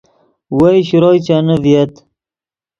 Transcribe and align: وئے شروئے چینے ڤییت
وئے 0.57 0.75
شروئے 0.87 1.19
چینے 1.25 1.55
ڤییت 1.63 1.93